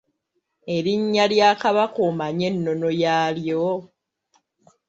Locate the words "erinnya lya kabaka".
0.75-1.99